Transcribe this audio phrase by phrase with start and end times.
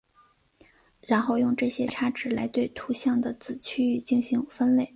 [1.01, 4.89] 然后用这些差值来对图像的子区域进行分类。